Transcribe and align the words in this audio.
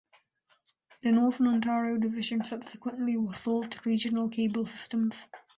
The 1.03 1.11
Northern 1.11 1.45
Ontario 1.47 1.95
division, 1.95 2.43
subsequently, 2.43 3.17
was 3.17 3.37
sold 3.37 3.69
to 3.73 3.81
Regional 3.85 4.31
Cablesystems. 4.31 5.27